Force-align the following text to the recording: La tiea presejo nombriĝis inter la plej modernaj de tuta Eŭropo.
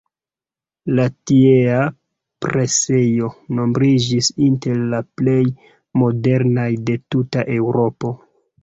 La 0.99 1.03
tiea 1.31 1.83
presejo 2.45 3.31
nombriĝis 3.59 4.33
inter 4.49 4.83
la 4.95 5.03
plej 5.21 5.39
modernaj 6.05 6.71
de 6.91 7.01
tuta 7.15 7.51
Eŭropo. 7.61 8.17